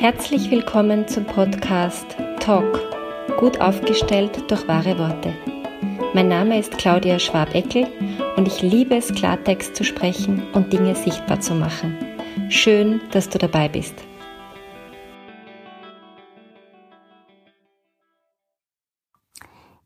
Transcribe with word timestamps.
Herzlich 0.00 0.48
willkommen 0.52 1.08
zum 1.08 1.24
Podcast 1.24 2.06
Talk, 2.38 2.78
gut 3.36 3.60
aufgestellt 3.60 4.48
durch 4.48 4.68
wahre 4.68 4.96
Worte. 4.96 5.34
Mein 6.14 6.28
Name 6.28 6.56
ist 6.60 6.78
Claudia 6.78 7.18
Schwabeckel 7.18 7.88
und 8.36 8.46
ich 8.46 8.62
liebe 8.62 8.94
es, 8.94 9.12
Klartext 9.12 9.74
zu 9.74 9.82
sprechen 9.82 10.46
und 10.52 10.72
Dinge 10.72 10.94
sichtbar 10.94 11.40
zu 11.40 11.56
machen. 11.56 11.98
Schön, 12.48 13.00
dass 13.10 13.28
du 13.28 13.38
dabei 13.38 13.68
bist. 13.68 13.96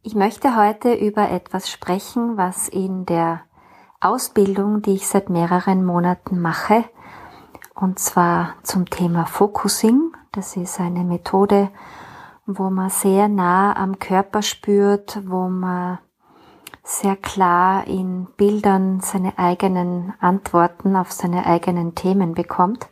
Ich 0.02 0.14
möchte 0.14 0.56
heute 0.56 0.92
über 0.92 1.30
etwas 1.30 1.70
sprechen, 1.70 2.36
was 2.36 2.68
in 2.68 3.06
der 3.06 3.44
Ausbildung, 3.98 4.82
die 4.82 4.92
ich 4.92 5.08
seit 5.08 5.30
mehreren 5.30 5.86
Monaten 5.86 6.38
mache, 6.38 6.84
und 7.82 7.98
zwar 7.98 8.54
zum 8.62 8.88
Thema 8.88 9.26
Focusing. 9.26 10.12
Das 10.30 10.56
ist 10.56 10.78
eine 10.78 11.02
Methode, 11.02 11.68
wo 12.46 12.70
man 12.70 12.90
sehr 12.90 13.26
nah 13.26 13.76
am 13.76 13.98
Körper 13.98 14.42
spürt, 14.42 15.20
wo 15.26 15.48
man 15.48 15.98
sehr 16.84 17.16
klar 17.16 17.84
in 17.88 18.28
Bildern 18.36 19.00
seine 19.00 19.36
eigenen 19.36 20.14
Antworten 20.20 20.94
auf 20.94 21.10
seine 21.10 21.44
eigenen 21.44 21.96
Themen 21.96 22.34
bekommt. 22.34 22.86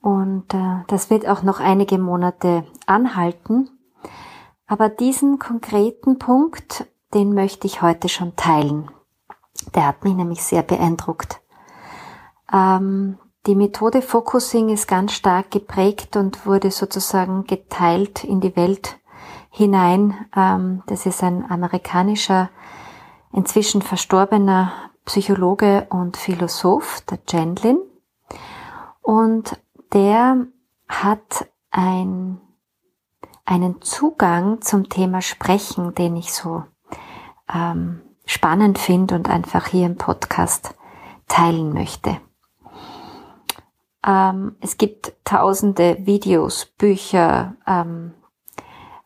Und 0.00 0.54
äh, 0.54 0.78
das 0.86 1.10
wird 1.10 1.28
auch 1.28 1.42
noch 1.42 1.60
einige 1.60 1.98
Monate 1.98 2.64
anhalten. 2.86 3.68
Aber 4.66 4.88
diesen 4.88 5.38
konkreten 5.38 6.18
Punkt, 6.18 6.86
den 7.12 7.34
möchte 7.34 7.66
ich 7.66 7.82
heute 7.82 8.08
schon 8.08 8.34
teilen. 8.34 8.90
Der 9.74 9.86
hat 9.86 10.04
mich 10.04 10.14
nämlich 10.14 10.42
sehr 10.42 10.62
beeindruckt. 10.62 11.42
Ähm, 12.50 13.18
die 13.46 13.54
Methode 13.54 14.02
Focusing 14.02 14.68
ist 14.68 14.86
ganz 14.86 15.12
stark 15.12 15.50
geprägt 15.50 16.16
und 16.16 16.44
wurde 16.44 16.70
sozusagen 16.70 17.44
geteilt 17.44 18.22
in 18.24 18.40
die 18.40 18.54
Welt 18.54 18.98
hinein. 19.50 20.14
Ähm, 20.36 20.82
das 20.86 21.06
ist 21.06 21.22
ein 21.22 21.50
amerikanischer, 21.50 22.50
inzwischen 23.32 23.82
verstorbener 23.82 24.72
Psychologe 25.04 25.86
und 25.90 26.16
Philosoph, 26.16 27.00
der 27.02 27.18
Gendlin. 27.18 27.78
Und 29.00 29.58
der 29.92 30.46
hat 30.88 31.48
ein, 31.70 32.40
einen 33.44 33.80
Zugang 33.80 34.60
zum 34.60 34.88
Thema 34.88 35.22
Sprechen, 35.22 35.94
den 35.94 36.16
ich 36.16 36.32
so 36.32 36.64
ähm, 37.52 38.02
spannend 38.26 38.78
finde 38.78 39.14
und 39.14 39.30
einfach 39.30 39.66
hier 39.66 39.86
im 39.86 39.96
Podcast 39.96 40.74
teilen 41.26 41.72
möchte. 41.72 42.20
Ähm, 44.10 44.56
es 44.60 44.76
gibt 44.76 45.12
tausende 45.24 45.98
Videos, 46.04 46.66
Bücher, 46.66 47.54
ähm, 47.64 48.12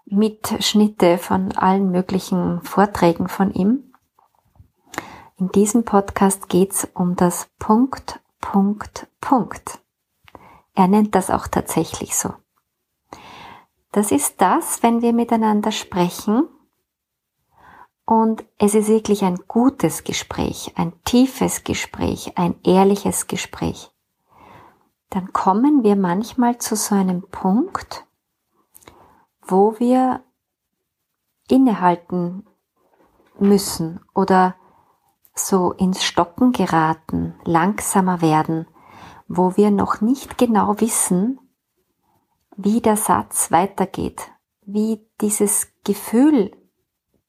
Mitschnitte 0.06 1.18
von 1.18 1.52
allen 1.52 1.90
möglichen 1.90 2.62
Vorträgen 2.62 3.28
von 3.28 3.52
ihm. 3.52 3.92
In 5.36 5.50
diesem 5.50 5.84
Podcast 5.84 6.48
geht's 6.48 6.88
um 6.94 7.16
das 7.16 7.50
Punkt, 7.58 8.20
Punkt, 8.40 9.06
Punkt. 9.20 9.78
Er 10.74 10.88
nennt 10.88 11.14
das 11.14 11.28
auch 11.28 11.48
tatsächlich 11.48 12.16
so. 12.16 12.32
Das 13.92 14.10
ist 14.10 14.40
das, 14.40 14.82
wenn 14.82 15.02
wir 15.02 15.12
miteinander 15.12 15.70
sprechen 15.70 16.48
und 18.06 18.42
es 18.58 18.74
ist 18.74 18.88
wirklich 18.88 19.22
ein 19.22 19.38
gutes 19.48 20.02
Gespräch, 20.02 20.72
ein 20.76 20.94
tiefes 21.04 21.62
Gespräch, 21.62 22.32
ein 22.36 22.54
ehrliches 22.64 23.26
Gespräch 23.26 23.93
dann 25.14 25.32
kommen 25.32 25.84
wir 25.84 25.94
manchmal 25.94 26.58
zu 26.58 26.74
so 26.74 26.96
einem 26.96 27.22
Punkt, 27.22 28.04
wo 29.46 29.78
wir 29.78 30.24
innehalten 31.48 32.44
müssen 33.38 34.00
oder 34.12 34.56
so 35.32 35.70
ins 35.70 36.02
Stocken 36.02 36.50
geraten, 36.50 37.36
langsamer 37.44 38.22
werden, 38.22 38.66
wo 39.28 39.56
wir 39.56 39.70
noch 39.70 40.00
nicht 40.00 40.36
genau 40.36 40.80
wissen, 40.80 41.38
wie 42.56 42.80
der 42.80 42.96
Satz 42.96 43.52
weitergeht, 43.52 44.32
wie 44.62 45.08
dieses 45.20 45.68
Gefühl, 45.84 46.50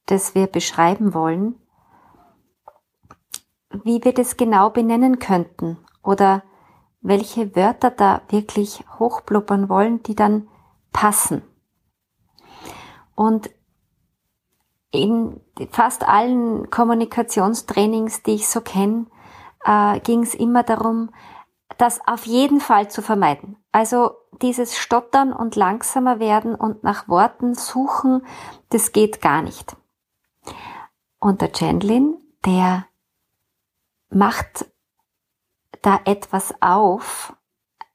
das 0.07 0.33
wir 0.33 0.47
beschreiben 0.47 1.13
wollen, 1.13 1.61
wie 3.83 4.03
wir 4.03 4.13
das 4.15 4.37
genau 4.37 4.71
benennen 4.71 5.19
könnten 5.19 5.77
oder 6.01 6.41
welche 7.05 7.55
Wörter 7.55 7.91
da 7.91 8.21
wirklich 8.29 8.83
hochblubbern 8.97 9.69
wollen, 9.69 10.01
die 10.03 10.15
dann 10.15 10.47
passen. 10.91 11.43
Und 13.13 13.49
in 14.91 15.39
fast 15.69 16.07
allen 16.07 16.69
Kommunikationstrainings, 16.69 18.23
die 18.23 18.35
ich 18.35 18.47
so 18.47 18.61
kenne, 18.61 19.05
äh, 19.65 19.99
ging 19.99 20.23
es 20.23 20.33
immer 20.33 20.63
darum, 20.63 21.11
das 21.77 21.99
auf 22.07 22.25
jeden 22.25 22.59
Fall 22.59 22.89
zu 22.89 23.01
vermeiden. 23.01 23.57
Also 23.71 24.11
dieses 24.41 24.77
Stottern 24.77 25.31
und 25.31 25.55
langsamer 25.55 26.19
werden 26.19 26.55
und 26.55 26.83
nach 26.83 27.07
Worten 27.07 27.53
suchen, 27.53 28.25
das 28.69 28.93
geht 28.93 29.21
gar 29.21 29.41
nicht. 29.41 29.75
Und 31.19 31.41
der 31.41 31.51
Chandlin, 31.53 32.15
der 32.45 32.85
macht 34.09 34.65
da 35.85 35.99
etwas 36.05 36.53
auf, 36.61 37.35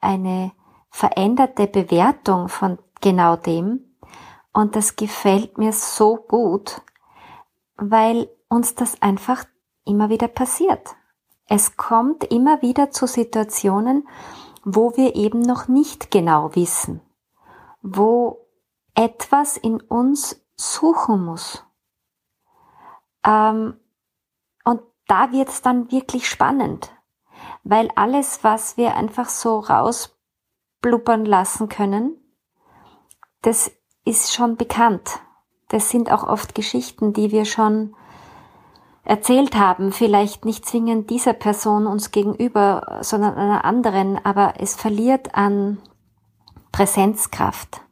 eine 0.01 0.53
veränderte 0.91 1.67
Bewertung 1.67 2.49
von 2.49 2.79
genau 3.01 3.37
dem. 3.37 3.97
Und 4.53 4.77
das 4.77 4.97
gefällt 4.97 5.59
mir 5.59 5.73
so 5.73 6.17
gut, 6.17 6.83
weil 7.77 8.29
uns 8.49 8.75
das 8.75 9.01
einfach 9.03 9.45
immer 9.85 10.09
wieder 10.09 10.29
passiert. 10.29 10.97
Es 11.47 11.77
kommt 11.77 12.25
immer 12.25 12.63
wieder 12.63 12.91
zu 12.91 13.07
Situationen, 13.07 14.07
wo 14.65 14.97
wir 14.97 15.17
eben 15.17 15.41
noch 15.41 15.69
nicht 15.69 16.11
genau 16.11 16.55
wissen, 16.55 17.01
wo 17.83 18.47
etwas 18.95 19.57
in 19.57 19.81
uns 19.81 20.45
suchen 20.55 21.25
muss. 21.25 21.65
Ähm, 23.25 23.81
und 24.65 24.83
da 25.07 25.33
wird 25.33 25.49
es 25.49 25.63
dann 25.63 25.91
wirklich 25.91 26.29
spannend, 26.29 26.93
weil 27.71 27.89
alles, 27.95 28.43
was 28.43 28.77
wir 28.77 28.97
einfach 28.97 29.29
so 29.29 29.61
rausblubbern 29.61 31.25
lassen 31.25 31.69
können, 31.69 32.17
das 33.43 33.71
ist 34.05 34.35
schon 34.35 34.57
bekannt. 34.57 35.21
Das 35.69 35.89
sind 35.89 36.11
auch 36.11 36.25
oft 36.25 36.57
Geschichten, 36.57 37.13
die 37.13 37.31
wir 37.31 37.45
schon 37.45 37.95
erzählt 39.05 39.55
haben, 39.55 39.93
vielleicht 39.93 40.45
nicht 40.45 40.67
zwingend 40.67 41.11
dieser 41.11 41.33
Person 41.33 41.87
uns 41.87 42.11
gegenüber, 42.11 42.99
sondern 43.03 43.35
einer 43.37 43.65
anderen, 43.65 44.19
aber 44.25 44.55
es 44.59 44.75
verliert 44.75 45.37
an 45.37 45.81
Präsenzkraft. 46.73 47.83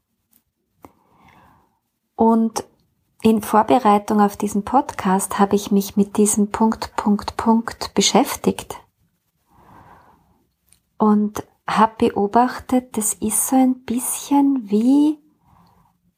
Und 2.17 2.65
in 3.23 3.43
Vorbereitung 3.43 4.21
auf 4.21 4.37
diesen 4.37 4.65
Podcast 4.65 5.39
habe 5.39 5.55
ich 5.55 5.71
mich 5.71 5.97
mit 5.97 6.17
diesem 6.17 6.51
Punkt, 6.51 6.97
Punkt, 6.97 7.37
Punkt 7.37 7.95
beschäftigt 7.95 8.81
und 10.99 11.45
habe 11.67 12.09
beobachtet, 12.11 12.97
das 12.97 13.15
ist 13.15 13.49
so 13.49 13.57
ein 13.57 13.85
bisschen 13.85 14.71
wie 14.71 15.19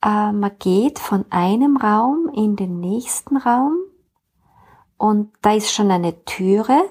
äh, 0.03 0.33
man 0.33 0.53
geht 0.59 0.99
von 0.99 1.25
einem 1.31 1.77
Raum 1.77 2.31
in 2.35 2.57
den 2.57 2.81
nächsten 2.81 3.37
Raum 3.37 3.77
und 4.97 5.33
da 5.43 5.53
ist 5.53 5.73
schon 5.73 5.91
eine 5.91 6.25
Türe. 6.25 6.83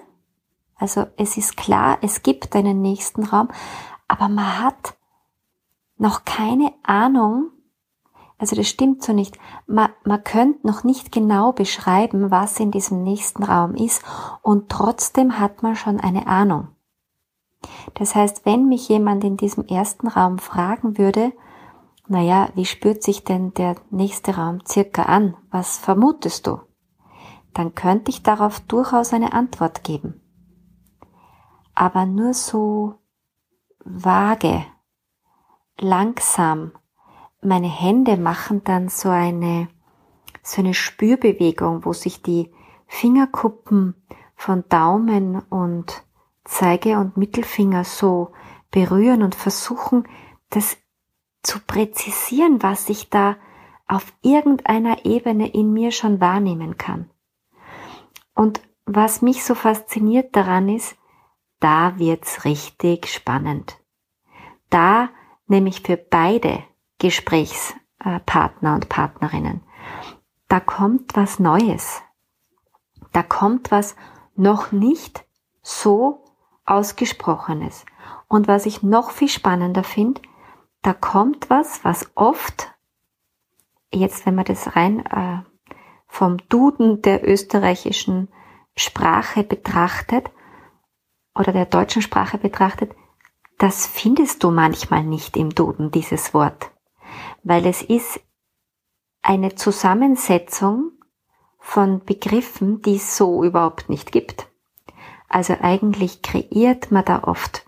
Also 0.76 1.08
es 1.18 1.38
ist 1.38 1.58
klar, 1.58 1.98
es 2.02 2.24
gibt 2.24 2.56
einen 2.56 2.82
nächsten 2.82 3.24
Raum, 3.24 3.50
aber 4.08 4.30
man 4.30 4.60
hat 4.60 4.96
noch 5.98 6.24
keine 6.24 6.74
Ahnung, 6.84 7.52
also 8.40 8.56
das 8.56 8.70
stimmt 8.70 9.04
so 9.04 9.12
nicht. 9.12 9.38
Man, 9.68 9.90
man 10.06 10.24
könnte 10.24 10.66
noch 10.66 10.86
nicht 10.86 11.12
genau 11.12 11.52
beschreiben, 11.52 12.32
was 12.32 12.60
in 12.60 12.72
diesem 12.72 13.04
nächsten 13.04 13.44
Raum 13.44 13.76
ist 13.76 14.02
und 14.42 14.70
trotzdem 14.70 15.40
hat 15.40 15.62
man 15.62 15.76
schon 15.76 16.00
eine 16.00 16.26
Ahnung. 16.28 16.70
Das 17.96 18.16
heißt, 18.16 18.46
wenn 18.46 18.68
mich 18.68 18.88
jemand 18.90 19.24
in 19.24 19.38
diesem 19.38 19.66
ersten 19.66 20.08
Raum 20.08 20.40
fragen 20.40 20.98
würde, 20.98 21.34
naja, 22.08 22.50
wie 22.56 22.66
spürt 22.66 23.04
sich 23.04 23.24
denn 23.24 23.54
der 23.54 23.76
nächste 23.92 24.36
Raum 24.36 24.60
circa 24.66 25.04
an? 25.04 25.38
Was 25.52 25.78
vermutest 25.78 26.48
du? 26.48 26.60
Dann 27.54 27.76
könnte 27.76 28.10
ich 28.10 28.24
darauf 28.24 28.60
durchaus 28.62 29.14
eine 29.14 29.34
Antwort 29.34 29.84
geben. 29.84 30.22
Aber 31.76 32.06
nur 32.06 32.34
so 32.34 32.96
vage, 33.86 34.66
langsam. 35.80 36.72
Meine 37.42 37.70
Hände 37.70 38.18
machen 38.18 38.64
dann 38.64 38.90
so 38.90 39.10
eine, 39.10 39.70
so 40.42 40.62
eine 40.62 40.74
Spürbewegung, 40.74 41.86
wo 41.86 41.94
sich 41.94 42.22
die 42.22 42.52
Fingerkuppen 42.88 43.96
von 44.36 44.64
Daumen 44.68 45.40
und 45.50 46.04
Zeige 46.44 46.98
und 46.98 47.18
Mittelfinger 47.18 47.84
so 47.84 48.32
berühren 48.72 49.24
und 49.24 49.36
versuchen, 49.36 50.08
das 50.50 50.78
zu 51.44 51.60
präzisieren, 51.60 52.62
was 52.62 52.90
ich 52.90 53.10
da 53.10 53.38
auf 53.88 54.14
irgendeiner 54.22 55.06
Ebene 55.06 55.50
in 55.50 55.74
mir 55.74 55.92
schon 55.92 56.20
wahrnehmen 56.20 56.78
kann. 56.78 57.10
Und 58.36 58.62
was 58.86 59.22
mich 59.22 59.44
so 59.44 59.56
fasziniert 59.56 60.36
daran 60.36 60.70
ist, 60.70 60.96
da 61.60 61.98
wird's 61.98 62.46
richtig 62.46 63.08
spannend. 63.08 63.78
Da 64.70 65.10
nämlich 65.48 65.82
für 65.82 65.98
beide 65.98 66.64
Gesprächspartner 67.00 68.76
und 68.76 68.90
Partnerinnen, 68.90 69.62
da 70.48 70.60
kommt 70.60 71.16
was 71.16 71.40
Neues. 71.40 72.02
Da 73.12 73.24
kommt 73.24 73.72
was 73.72 73.96
noch 74.36 74.72
nicht 74.72 75.26
so 75.62 76.24
ausgesprochenes. 76.70 77.86
Und 78.28 78.48
was 78.48 78.66
ich 78.66 78.84
noch 78.84 79.12
viel 79.12 79.30
spannender 79.30 79.84
finde, 79.84 80.22
da 80.82 80.94
kommt 80.94 81.50
was, 81.50 81.84
was 81.84 82.10
oft, 82.16 82.72
jetzt 83.94 84.26
wenn 84.26 84.36
man 84.36 84.46
das 84.46 84.76
rein 84.76 85.06
äh, 85.06 85.40
vom 86.08 86.38
Duden 86.50 87.02
der 87.02 87.28
österreichischen 87.28 88.30
Sprache 88.76 89.44
betrachtet 89.44 90.30
oder 91.36 91.52
der 91.52 91.66
deutschen 91.66 92.02
Sprache 92.02 92.38
betrachtet, 92.38 92.96
das 93.58 93.86
findest 93.86 94.44
du 94.44 94.52
manchmal 94.52 95.04
nicht 95.04 95.36
im 95.36 95.50
Duden, 95.50 95.92
dieses 95.92 96.34
Wort, 96.34 96.72
weil 97.44 97.66
es 97.66 97.82
ist 97.82 98.22
eine 99.22 99.56
Zusammensetzung 99.56 100.92
von 101.60 102.04
Begriffen, 102.06 102.82
die 102.82 102.96
es 102.96 103.18
so 103.18 103.44
überhaupt 103.44 103.90
nicht 103.90 104.12
gibt. 104.12 104.49
Also 105.30 105.56
eigentlich 105.62 106.22
kreiert 106.22 106.92
man 106.92 107.06
da 107.06 107.24
oft 107.24 107.66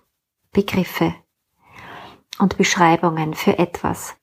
Begriffe 0.52 1.16
und 2.40 2.58
Beschreibungen 2.58 3.36
für 3.36 3.60
etwas. 3.60 4.16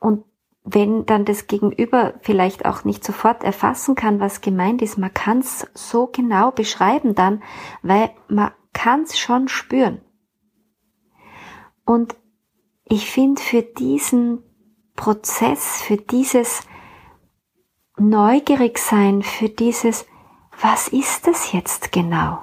Und 0.00 0.24
wenn 0.64 1.06
dann 1.06 1.24
das 1.24 1.46
Gegenüber 1.46 2.14
vielleicht 2.20 2.64
auch 2.64 2.84
nicht 2.84 3.04
sofort 3.04 3.44
erfassen 3.44 3.94
kann, 3.94 4.18
was 4.18 4.40
gemeint 4.40 4.82
ist, 4.82 4.98
man 4.98 5.12
kann 5.12 5.38
es 5.38 5.66
so 5.74 6.06
genau 6.06 6.50
beschreiben 6.50 7.14
dann, 7.14 7.42
weil 7.82 8.10
man 8.28 8.50
kann 8.72 9.02
es 9.02 9.18
schon 9.18 9.48
spüren. 9.48 10.00
Und 11.84 12.16
ich 12.84 13.10
finde 13.10 13.40
für 13.40 13.62
diesen 13.62 14.42
Prozess, 14.96 15.82
für 15.82 15.98
dieses 15.98 16.62
neugierig 17.96 18.78
sein, 18.78 19.22
für 19.22 19.48
dieses, 19.48 20.06
was 20.60 20.88
ist 20.88 21.26
das 21.26 21.52
jetzt 21.52 21.92
genau? 21.92 22.40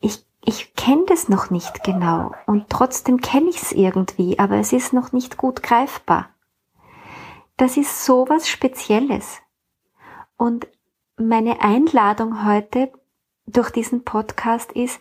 Ich, 0.00 0.24
ich 0.44 0.74
kenne 0.74 1.04
das 1.06 1.28
noch 1.28 1.50
nicht 1.50 1.84
genau 1.84 2.34
und 2.46 2.68
trotzdem 2.68 3.20
kenne 3.20 3.48
ich 3.50 3.62
es 3.62 3.72
irgendwie, 3.72 4.38
aber 4.38 4.56
es 4.56 4.72
ist 4.72 4.92
noch 4.92 5.12
nicht 5.12 5.36
gut 5.36 5.62
greifbar. 5.62 6.28
Das 7.56 7.76
ist 7.76 8.04
so 8.04 8.28
was 8.28 8.48
Spezielles. 8.48 9.40
Und 10.36 10.66
meine 11.16 11.60
Einladung 11.60 12.44
heute 12.44 12.92
durch 13.46 13.70
diesen 13.70 14.04
Podcast 14.04 14.72
ist, 14.72 15.00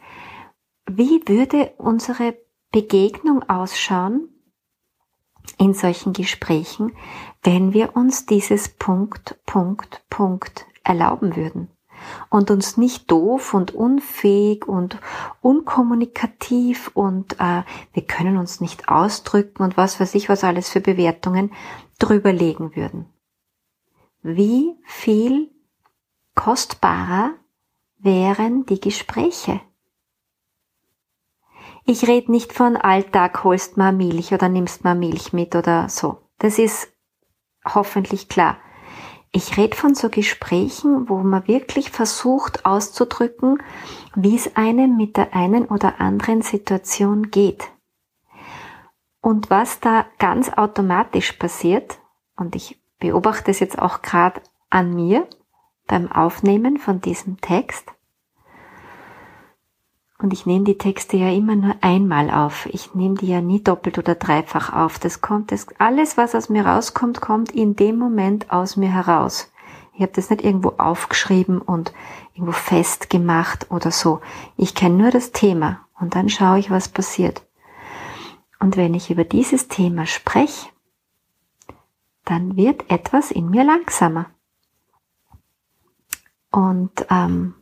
wie 0.86 1.22
würde 1.26 1.74
unsere 1.78 2.38
Begegnung 2.72 3.48
ausschauen 3.50 4.30
in 5.58 5.74
solchen 5.74 6.14
Gesprächen, 6.14 6.96
wenn 7.44 7.74
wir 7.74 7.96
uns 7.96 8.26
dieses 8.26 8.70
Punkt, 8.70 9.40
Punkt, 9.46 10.04
Punkt 10.10 10.66
erlauben 10.84 11.36
würden 11.36 11.70
und 12.30 12.52
uns 12.52 12.78
nicht 12.78 13.10
doof 13.12 13.54
und 13.54 13.74
unfähig 13.74 14.68
und 14.68 15.00
unkommunikativ 15.42 16.92
und 16.94 17.40
äh, 17.40 17.64
wir 17.94 18.06
können 18.08 18.38
uns 18.38 18.62
nicht 18.62 18.90
ausdrücken 18.90 19.64
und 19.64 19.78
was 19.78 20.00
weiß 20.00 20.16
ich 20.16 20.30
was 20.30 20.44
alles 20.44 20.70
für 20.70 20.82
Bewertungen 20.82 21.52
drüber 22.00 22.34
legen 22.34 22.76
würden. 22.76 23.06
Wie 24.24 24.76
viel 24.84 25.52
kostbarer 26.36 27.32
wären 27.98 28.66
die 28.66 28.80
Gespräche? 28.80 29.62
Ich 31.86 32.08
rede 32.08 32.32
nicht 32.32 32.54
von 32.54 32.78
Alltag, 32.78 33.44
holst 33.44 33.78
mal 33.78 33.92
Milch 33.92 34.34
oder 34.34 34.50
nimmst 34.50 34.84
mal 34.84 34.96
Milch 34.96 35.34
mit 35.34 35.56
oder 35.56 35.90
so. 35.90 36.20
Das 36.38 36.60
ist 36.60 36.94
hoffentlich 37.66 38.30
klar. 38.30 38.58
Ich 39.34 39.56
rede 39.58 39.78
von 39.78 39.96
so 39.96 40.10
Gesprächen, 40.10 41.08
wo 41.08 41.20
man 41.20 41.48
wirklich 41.48 41.90
versucht 41.90 42.66
auszudrücken, 42.66 43.64
wie 44.14 44.36
es 44.36 44.58
einem 44.58 44.98
mit 44.98 45.16
der 45.16 45.34
einen 45.34 45.66
oder 45.66 46.02
anderen 46.02 46.42
Situation 46.42 47.32
geht. 47.32 47.70
Und 49.22 49.50
was 49.50 49.80
da 49.80 50.06
ganz 50.20 50.50
automatisch 50.50 51.34
passiert, 51.34 52.00
und 52.36 52.56
ich 52.56 52.82
beobachte 53.00 53.52
es 53.52 53.60
jetzt 53.60 53.80
auch 53.80 54.02
gerade 54.02 54.42
an 54.70 54.94
mir 54.94 55.28
beim 55.88 56.12
Aufnehmen 56.12 56.78
von 56.78 57.00
diesem 57.00 57.40
Text, 57.40 57.92
und 60.22 60.34
ich 60.34 60.46
nehme 60.46 60.66
die 60.66 60.78
Texte 60.78 61.18
ja 61.18 61.32
immer 61.32 61.56
nur 61.56 61.76
einmal 61.82 62.30
auf. 62.30 62.68
Ich 62.68 62.94
nehme 62.94 63.16
die 63.16 63.28
ja 63.28 63.42
nie 63.42 63.62
doppelt 63.62 63.98
oder 63.98 64.16
dreifach 64.16 64.72
auf. 64.74 65.00
Das 65.00 65.22
kommt, 65.22 65.52
das, 65.52 65.68
alles, 65.80 66.16
was 66.16 66.36
aus 66.36 66.50
mir 66.50 66.66
rauskommt, 66.66 67.22
kommt 67.22 67.52
in 67.52 67.76
dem 67.76 67.98
Moment 67.98 68.52
aus 68.52 68.78
mir 68.78 68.92
heraus. 68.92 69.52
Ich 69.94 70.02
habe 70.02 70.12
das 70.14 70.30
nicht 70.30 70.44
irgendwo 70.44 70.74
aufgeschrieben 70.78 71.62
und 71.62 71.94
irgendwo 72.34 72.54
festgemacht 72.54 73.72
oder 73.72 73.92
so. 73.92 74.22
Ich 74.58 74.76
kenne 74.76 74.96
nur 74.96 75.12
das 75.12 75.32
Thema 75.32 75.80
und 76.00 76.16
dann 76.16 76.30
schaue 76.30 76.60
ich, 76.60 76.70
was 76.70 76.90
passiert. 76.90 77.46
Und 78.60 78.78
wenn 78.78 78.94
ich 78.94 79.10
über 79.10 79.24
dieses 79.24 79.68
Thema 79.68 80.06
spreche, 80.06 80.70
dann 82.26 82.56
wird 82.56 82.90
etwas 82.92 83.32
in 83.32 83.50
mir 83.50 83.64
langsamer. 83.64 84.28
Und 86.52 87.08
ähm, 87.10 87.56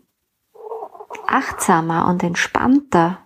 achtsamer 1.27 2.07
und 2.07 2.23
entspannter. 2.23 3.19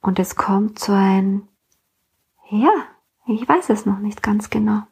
Und 0.00 0.18
es 0.18 0.36
kommt 0.36 0.78
so 0.78 0.92
ein, 0.92 1.48
ja, 2.50 2.72
ich 3.26 3.48
weiß 3.48 3.70
es 3.70 3.86
noch 3.86 3.98
nicht 3.98 4.22
ganz 4.22 4.50
genau. 4.50 4.82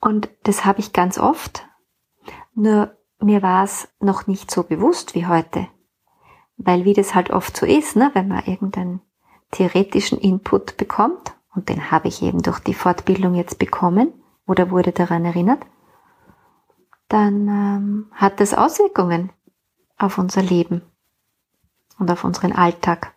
Und 0.00 0.28
das 0.42 0.64
habe 0.64 0.80
ich 0.80 0.92
ganz 0.92 1.18
oft. 1.18 1.66
Nur 2.54 2.96
mir 3.18 3.42
war 3.42 3.64
es 3.64 3.88
noch 4.00 4.26
nicht 4.26 4.50
so 4.50 4.62
bewusst 4.62 5.14
wie 5.14 5.26
heute. 5.26 5.68
Weil 6.56 6.84
wie 6.84 6.94
das 6.94 7.14
halt 7.14 7.30
oft 7.30 7.56
so 7.56 7.66
ist, 7.66 7.96
ne, 7.96 8.10
wenn 8.14 8.28
man 8.28 8.44
irgendeinen 8.44 9.00
theoretischen 9.50 10.18
Input 10.18 10.76
bekommt, 10.76 11.34
und 11.54 11.70
den 11.70 11.90
habe 11.90 12.08
ich 12.08 12.22
eben 12.22 12.42
durch 12.42 12.60
die 12.60 12.74
Fortbildung 12.74 13.34
jetzt 13.34 13.58
bekommen 13.58 14.12
oder 14.46 14.70
wurde 14.70 14.92
daran 14.92 15.24
erinnert, 15.24 15.64
dann 17.08 17.48
ähm, 17.48 18.06
hat 18.12 18.40
das 18.40 18.52
Auswirkungen 18.52 19.32
auf 19.98 20.18
unser 20.18 20.42
Leben 20.42 20.82
und 21.98 22.10
auf 22.10 22.24
unseren 22.24 22.52
Alltag. 22.52 23.14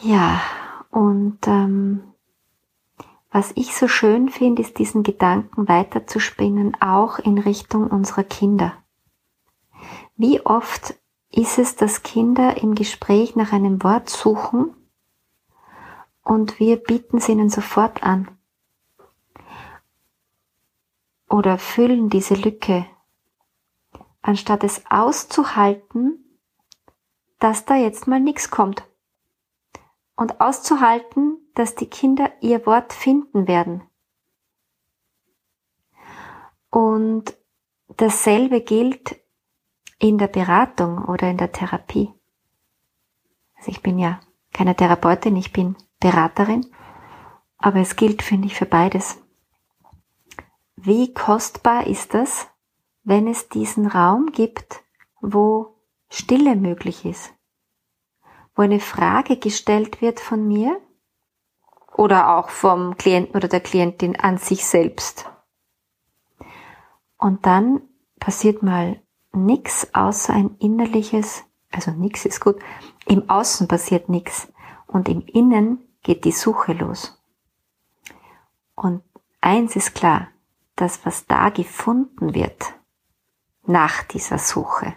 Ja, 0.00 0.40
und 0.90 1.38
ähm, 1.46 2.02
was 3.30 3.52
ich 3.56 3.74
so 3.74 3.88
schön 3.88 4.28
finde, 4.28 4.62
ist 4.62 4.78
diesen 4.78 5.02
Gedanken 5.02 5.66
weiterzuspinnen, 5.66 6.76
auch 6.80 7.18
in 7.18 7.38
Richtung 7.38 7.88
unserer 7.88 8.24
Kinder. 8.24 8.74
Wie 10.16 10.44
oft 10.46 10.94
ist 11.30 11.58
es, 11.58 11.74
dass 11.74 12.02
Kinder 12.02 12.58
im 12.62 12.74
Gespräch 12.74 13.34
nach 13.34 13.52
einem 13.52 13.82
Wort 13.82 14.08
suchen 14.08 14.74
und 16.22 16.60
wir 16.60 16.76
bieten 16.76 17.16
es 17.16 17.28
ihnen 17.28 17.50
sofort 17.50 18.02
an 18.02 18.28
oder 21.28 21.58
füllen 21.58 22.08
diese 22.08 22.34
Lücke 22.34 22.86
anstatt 24.24 24.64
es 24.64 24.82
auszuhalten, 24.88 26.18
dass 27.38 27.66
da 27.66 27.76
jetzt 27.76 28.06
mal 28.06 28.20
nichts 28.20 28.50
kommt. 28.50 28.82
Und 30.16 30.40
auszuhalten, 30.40 31.36
dass 31.54 31.74
die 31.74 31.88
Kinder 31.90 32.32
ihr 32.40 32.64
Wort 32.64 32.94
finden 32.94 33.46
werden. 33.46 33.82
Und 36.70 37.36
dasselbe 37.96 38.62
gilt 38.62 39.20
in 39.98 40.16
der 40.16 40.28
Beratung 40.28 41.04
oder 41.04 41.28
in 41.28 41.36
der 41.36 41.52
Therapie. 41.52 42.10
Also 43.56 43.70
ich 43.70 43.82
bin 43.82 43.98
ja 43.98 44.20
keine 44.52 44.74
Therapeutin, 44.74 45.36
ich 45.36 45.52
bin 45.52 45.76
Beraterin, 46.00 46.66
aber 47.58 47.80
es 47.80 47.96
gilt, 47.96 48.22
finde 48.22 48.46
ich, 48.46 48.54
für 48.54 48.66
beides. 48.66 49.20
Wie 50.76 51.12
kostbar 51.12 51.86
ist 51.86 52.14
das, 52.14 52.48
wenn 53.04 53.28
es 53.28 53.48
diesen 53.48 53.86
Raum 53.86 54.32
gibt, 54.32 54.82
wo 55.20 55.76
Stille 56.08 56.56
möglich 56.56 57.04
ist, 57.04 57.32
wo 58.54 58.62
eine 58.62 58.80
Frage 58.80 59.36
gestellt 59.36 60.00
wird 60.00 60.20
von 60.20 60.46
mir 60.46 60.80
oder 61.96 62.36
auch 62.36 62.48
vom 62.48 62.96
Klienten 62.96 63.36
oder 63.36 63.48
der 63.48 63.60
Klientin 63.60 64.16
an 64.16 64.38
sich 64.38 64.66
selbst. 64.66 65.30
Und 67.16 67.46
dann 67.46 67.82
passiert 68.18 68.62
mal 68.62 69.00
nichts 69.32 69.94
außer 69.94 70.32
ein 70.32 70.56
innerliches 70.58 71.44
Also 71.70 71.90
nichts 71.90 72.24
ist 72.24 72.40
gut. 72.40 72.60
Im 73.06 73.28
Außen 73.28 73.66
passiert 73.66 74.08
nichts 74.08 74.48
und 74.86 75.08
im 75.08 75.22
Innen 75.26 75.78
geht 76.02 76.24
die 76.24 76.32
Suche 76.32 76.72
los. 76.72 77.20
Und 78.76 79.02
eins 79.40 79.74
ist 79.74 79.94
klar, 79.94 80.28
das, 80.76 81.04
was 81.04 81.26
da 81.26 81.50
gefunden 81.50 82.34
wird, 82.34 82.74
nach 83.66 84.02
dieser 84.04 84.38
Suche, 84.38 84.96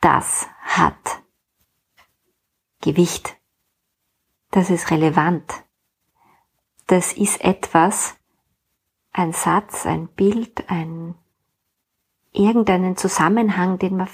das 0.00 0.48
hat 0.62 1.22
Gewicht. 2.80 3.36
Das 4.50 4.68
ist 4.68 4.90
relevant. 4.90 5.64
Das 6.86 7.12
ist 7.12 7.42
etwas, 7.42 8.16
ein 9.12 9.32
Satz, 9.32 9.86
ein 9.86 10.08
Bild, 10.08 10.68
ein 10.68 11.14
irgendeinen 12.32 12.96
Zusammenhang, 12.96 13.78
den 13.78 13.96
man 13.96 14.08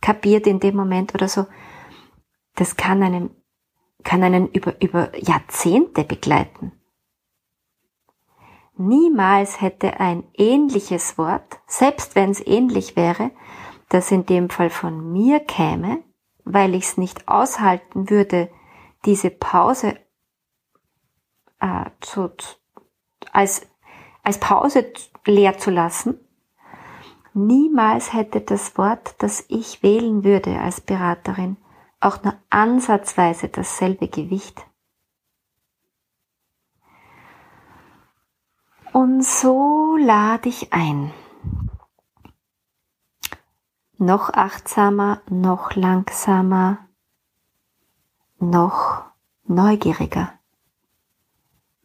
kapiert 0.00 0.46
in 0.46 0.60
dem 0.60 0.76
Moment 0.76 1.14
oder 1.14 1.28
so. 1.28 1.46
Das 2.54 2.76
kann 2.76 3.02
einen, 3.02 3.30
kann 4.02 4.22
einen 4.22 4.48
über, 4.48 4.80
über 4.82 5.16
Jahrzehnte 5.18 6.04
begleiten. 6.04 6.72
Niemals 8.82 9.60
hätte 9.60 10.00
ein 10.00 10.24
ähnliches 10.32 11.18
Wort, 11.18 11.60
selbst 11.66 12.14
wenn 12.14 12.30
es 12.30 12.40
ähnlich 12.46 12.96
wäre, 12.96 13.30
das 13.90 14.10
in 14.10 14.24
dem 14.24 14.48
Fall 14.48 14.70
von 14.70 15.12
mir 15.12 15.38
käme, 15.40 16.02
weil 16.44 16.74
ich 16.74 16.84
es 16.84 16.96
nicht 16.96 17.28
aushalten 17.28 18.08
würde, 18.08 18.48
diese 19.04 19.28
Pause 19.28 19.98
äh, 21.60 21.90
zu, 22.00 22.30
als, 23.32 23.68
als 24.22 24.40
Pause 24.40 24.90
leer 25.26 25.58
zu 25.58 25.70
lassen, 25.70 26.18
niemals 27.34 28.14
hätte 28.14 28.40
das 28.40 28.78
Wort, 28.78 29.14
das 29.18 29.44
ich 29.48 29.82
wählen 29.82 30.24
würde 30.24 30.58
als 30.58 30.80
Beraterin, 30.80 31.58
auch 32.00 32.22
nur 32.22 32.32
ansatzweise 32.48 33.50
dasselbe 33.50 34.08
Gewicht. 34.08 34.62
Und 38.92 39.24
so 39.24 39.96
lade 39.96 40.48
ich 40.48 40.72
ein. 40.72 41.12
Noch 43.98 44.30
achtsamer, 44.30 45.20
noch 45.28 45.74
langsamer, 45.74 46.78
noch 48.38 49.04
neugieriger 49.44 50.32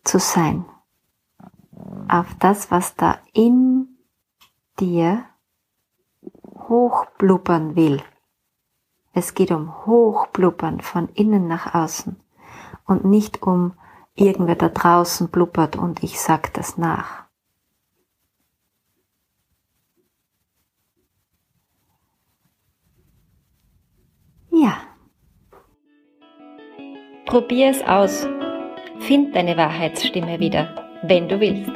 zu 0.04 0.20
sein 0.20 0.66
auf 2.08 2.34
das, 2.40 2.72
was 2.72 2.96
da 2.96 3.20
in 3.34 3.98
dir 4.80 5.26
hochblubbern 6.70 7.76
will. 7.76 8.02
Es 9.14 9.34
geht 9.34 9.52
um 9.52 9.86
Hochblubbern 9.86 10.82
von 10.82 11.10
innen 11.10 11.48
nach 11.48 11.74
außen 11.74 12.20
und 12.86 13.06
nicht 13.06 13.42
um 13.42 13.74
irgendwer 14.16 14.56
da 14.56 14.70
draußen 14.70 15.30
blubbert 15.30 15.76
und 15.76 16.04
ich 16.04 16.20
sag 16.20 16.54
das 16.54 16.78
nach. 16.78 17.26
Ja. 24.52 24.78
Probier 27.26 27.70
es 27.70 27.84
aus. 27.84 28.26
Find 29.00 29.36
deine 29.36 29.58
Wahrheitsstimme 29.58 30.40
wieder, 30.40 30.74
wenn 31.04 31.28
du 31.28 31.40
willst. 31.40 31.72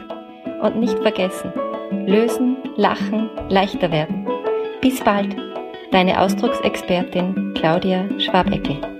Und 0.62 0.78
nicht 0.78 0.98
vergessen, 1.00 1.52
lösen, 2.08 2.58
lachen, 2.76 3.30
leichter 3.50 3.92
werden. 3.92 4.28
Bis 4.82 5.04
bald, 5.04 5.36
deine 5.92 6.22
Ausdrucksexpertin 6.22 7.54
Claudia 7.56 8.08
Schwabeckel. 8.20 8.99